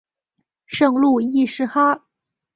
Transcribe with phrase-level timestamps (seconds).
[0.65, 2.01] 圣路易士哈！